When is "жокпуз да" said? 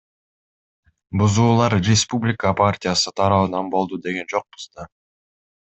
4.35-4.93